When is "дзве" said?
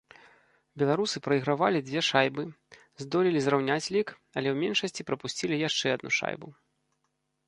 1.89-2.01